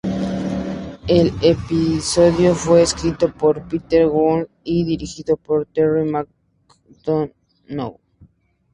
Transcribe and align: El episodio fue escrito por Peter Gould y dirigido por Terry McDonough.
El 1.07 1.31
episodio 1.43 2.55
fue 2.55 2.81
escrito 2.81 3.31
por 3.31 3.67
Peter 3.67 4.07
Gould 4.07 4.47
y 4.63 4.83
dirigido 4.83 5.37
por 5.37 5.67
Terry 5.67 6.09
McDonough. 6.09 7.31